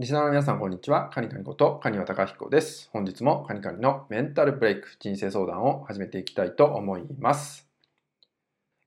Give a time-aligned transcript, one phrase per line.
[0.00, 1.10] リスナーの皆さん、こんにちは。
[1.12, 2.88] カニカニことカニワタカヒコです。
[2.90, 7.68] 本日もカニカニのメンタルブレイク人生相談を始めていきたいと思います。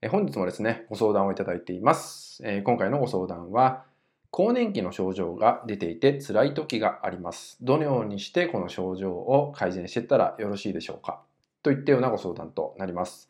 [0.02, 2.42] え本日もですね、ご相談をいただいています。
[2.44, 3.84] え今回のご相談は、
[4.32, 7.58] 更年期の症状が出ていて辛い時があります。
[7.62, 11.20] どのようにしてこの症状を改善していったらよろしいでしょうか？
[11.62, 13.28] といったようなご相談となります。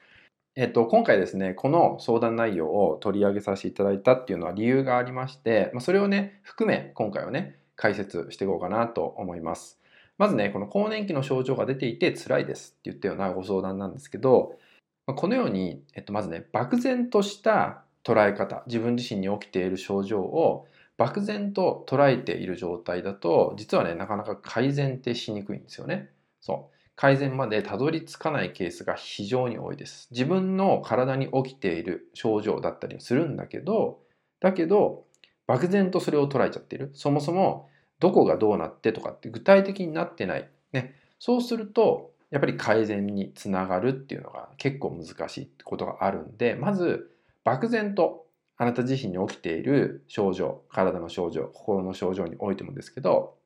[0.57, 9.81] えっと、今回ですね、この相談内容を取り上げさせていただいたっていうのは理由がありまして、まそれをね、含め今回はね、解説していこうかなと思います。
[10.19, 14.59] まずね、この更年期の症状が出ていて辛いですって言ったようなご相談なんですけど、
[15.07, 26.11] このように、えっと、まずね、漠然とした捉え方、自分自身に起きている症状を漠然と捉えている状態だと、実はね、なかなか改善ってしにくいんですよね。
[26.41, 26.75] そう。
[26.97, 30.09] 改善までたどり着かないケースが非常に多いです。
[30.13, 34.01] 自分の体に起きている症状だったりするんだけど、
[34.41, 35.05] だけど、
[35.47, 36.91] 漠然とそれを捉えちゃっている。
[36.95, 37.69] そもそも
[38.01, 40.49] どこがどうなってとかって具体的になってない。
[40.73, 40.95] ね。
[41.19, 47.11] そうすると、やっぱり改善につながるっていうのが結構難しいってことがあるんで、まず
[47.45, 53.37] 漠然とあなた自身に起きている症状、体の症状、心の症状においてもですけど、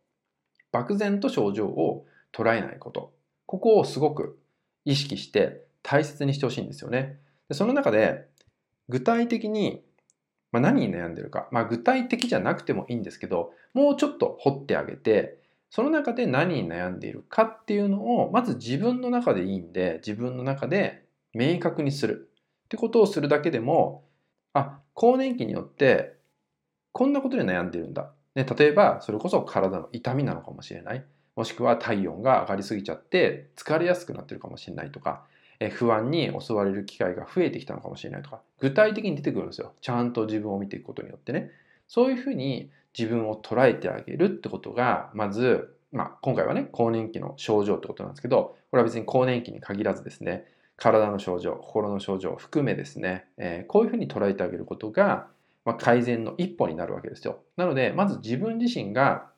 [0.73, 3.13] 漠然と症状を捉えないこと。
[3.47, 4.39] ここをすごく
[4.85, 7.19] 意識して大切にしてほしいんですよね。
[7.53, 8.27] その中で
[8.89, 9.83] 具体的に
[10.53, 15.39] まあ、何に悩んでるか、まあ、具体的じゃなくてもいいんですけどもうちょっと掘ってあげて
[15.71, 22.31] その中で何に悩んでいるかっていうのをまず自分の中でいいんで自分の中で明確にする。
[22.65, 24.05] ってことをするだけでも
[24.53, 26.17] あ更年期によって
[26.93, 31.05] こんなことで悩んでるんだ、ね、例えばそれこそ体の痛みなのかもしれない。
[31.37, 35.25] もしくは体温が上がりすぎちゃって疲れやすくなってるかもしれないとか
[35.71, 39.73] 不安に襲われる機会が増えてきたのかもしれないとか、具体的に出てくるんですよ。
[39.81, 41.51] ちゃんと自分を見ていくことによってね。
[41.89, 50.45] そういうふうに自分を捉えてあげるってことが、まず、まあ、今回はね、更年期の症状ってことなんですけど、これは別に更年期に限らずですね、
[50.77, 55.27] 体の症状、心の症状を含めですね、えー、こういうふうに捉えてあげることが、
[55.65, 57.41] まあ、改善の一歩になるわけですよ。
[57.57, 59.31] なので、まず自分自身が、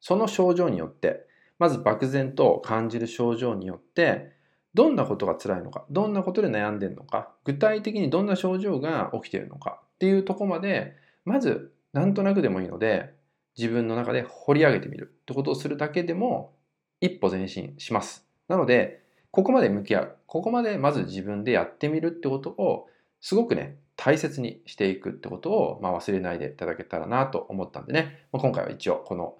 [0.00, 1.26] その症状によって、
[1.58, 4.32] まず漠然と感じる症状によって、
[4.74, 10.94] どんなことが辛いのか、どんなことで悩んでるのか、具体的にどんな症状が起きているのかっていうとこまで、
[11.24, 13.12] まずなんとなくでもいいので、
[13.56, 16.54] 自分の中で掘り上げてみるってことをするだけでも
[17.00, 18.26] 一歩前進します。
[18.48, 20.16] なので、ここまで向き合う。
[20.26, 22.88] ここまでまず自分でやってみるってことを
[23.20, 29.34] すごくね、大切にしていくってことを、まあ、忘れないでいただけたらなと思ったんでね、まあ、今回は一応この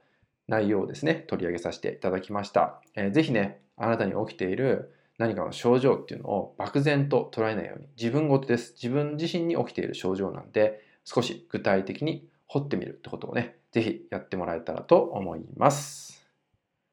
[0.49, 2.83] 内容をですね、取り上げさせていただきました。
[2.95, 8.73] えー、ぜひね、あなたに起きている何かの症状っていうのを漠然と捉えないように自分ごとです。
[8.73, 16.27] 自分自身に起きている症状なんで少し具体的に掘ってみるってことをね、是非やってもらえたらと思います。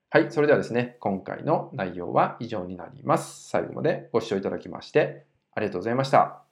[0.10, 3.48] はい、それではですね、今回の内容は以上になります。
[3.48, 6.47] 最後までご視聴いただきましてありがとうございました。